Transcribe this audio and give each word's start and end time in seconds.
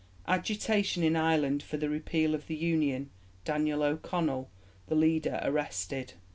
Agitation 0.27 1.03
in 1.03 1.15
Ireland 1.15 1.61
for 1.61 1.77
the 1.77 1.87
Repeal 1.87 2.33
of 2.33 2.47
the 2.47 2.55
Union. 2.55 3.11
Daniel 3.45 3.83
O'Connell, 3.83 4.49
the 4.87 4.95
leader, 4.95 5.39
arrested. 5.43 6.13